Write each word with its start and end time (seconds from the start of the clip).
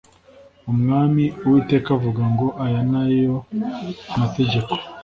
umwami 0.71 1.25
uwiteka 1.43 1.87
avuga 1.97 2.23
ngo 2.33 2.47
aya 2.65 2.81
ni 2.89 3.01
yo 3.25 3.35
mategeko 4.19 4.71